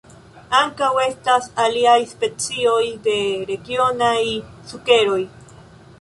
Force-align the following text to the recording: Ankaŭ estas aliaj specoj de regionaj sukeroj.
Ankaŭ 0.59 0.87
estas 1.01 1.49
aliaj 1.65 1.97
specoj 2.13 2.81
de 3.09 3.15
regionaj 3.53 4.19
sukeroj. 4.73 5.25